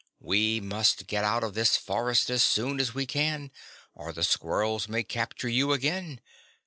[0.19, 3.51] We must get out of this forest as soon as we can,
[3.93, 6.21] or the squirrels may capture you again.